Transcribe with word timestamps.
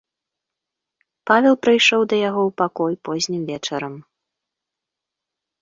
Павел 1.31 1.55
прыйшоў 1.67 2.01
да 2.13 2.19
яго 2.29 2.41
ў 2.49 2.55
пакой 2.63 2.93
познім 3.09 3.41
вечарам. 3.51 3.95